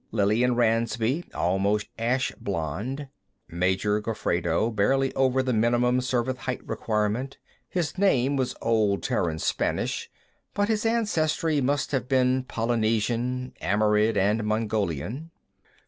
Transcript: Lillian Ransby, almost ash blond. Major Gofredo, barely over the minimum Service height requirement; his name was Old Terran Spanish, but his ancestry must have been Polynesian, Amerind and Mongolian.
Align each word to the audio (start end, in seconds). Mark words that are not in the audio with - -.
Lillian 0.11 0.55
Ransby, 0.55 1.25
almost 1.35 1.87
ash 1.99 2.31
blond. 2.41 3.07
Major 3.47 4.01
Gofredo, 4.01 4.71
barely 4.75 5.13
over 5.13 5.43
the 5.43 5.53
minimum 5.53 6.01
Service 6.01 6.37
height 6.39 6.67
requirement; 6.67 7.37
his 7.69 7.99
name 7.99 8.35
was 8.35 8.55
Old 8.63 9.03
Terran 9.03 9.37
Spanish, 9.37 10.09
but 10.55 10.69
his 10.69 10.87
ancestry 10.87 11.61
must 11.61 11.91
have 11.91 12.07
been 12.09 12.45
Polynesian, 12.45 13.53
Amerind 13.61 14.17
and 14.17 14.43
Mongolian. 14.43 15.29